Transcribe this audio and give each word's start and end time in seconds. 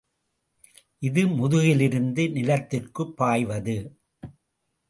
இது 0.99 1.27
முகிலிலிருந்து 1.27 2.23
நிலத்திற்குப் 2.31 3.15
பாய்வது. 3.17 3.77